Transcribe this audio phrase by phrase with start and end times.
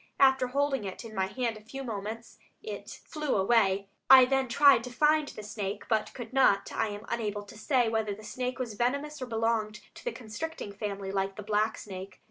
[0.19, 3.87] After holding it in my hand a few moments it flew away.
[4.09, 6.71] I then tried to find the snake, but could not.
[6.71, 10.71] I am unable to say whether the snake was venomous or belonged to the constricting
[10.73, 12.19] family, like the black snake.